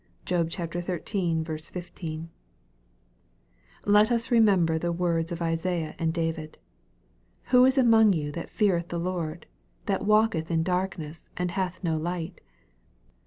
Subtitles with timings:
[0.25, 0.65] (Job xiii.
[0.81, 2.29] 15.)
[3.85, 6.57] Let them remember the words of Isaiah and David,"
[7.51, 9.45] Who is among you that feareth the Lord
[9.85, 12.41] that walketh in darkness, and hath no light